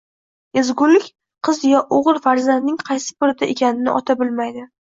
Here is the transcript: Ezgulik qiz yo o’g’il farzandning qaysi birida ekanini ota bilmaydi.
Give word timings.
Ezgulik 0.61 1.05
qiz 1.49 1.59
yo 1.73 1.83
o’g’il 1.99 2.19
farzandning 2.25 2.81
qaysi 2.89 3.15
birida 3.25 3.51
ekanini 3.57 3.97
ota 4.01 4.21
bilmaydi. 4.25 4.69